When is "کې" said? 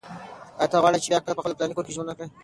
1.85-1.95